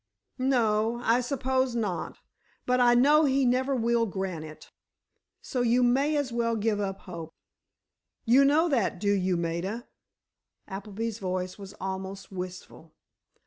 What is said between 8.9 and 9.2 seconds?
do